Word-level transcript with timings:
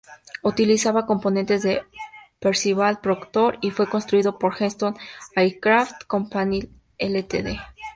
Utilizaba 0.41 1.05
componentes 1.05 1.61
de 1.61 1.83
Percival 2.39 3.01
Proctor, 3.01 3.59
y 3.61 3.69
fue 3.69 3.87
construido 3.87 4.39
por 4.39 4.55
Heston 4.59 4.95
Aircraft 5.35 6.05
Company 6.07 6.71
Ltd. 6.97 7.59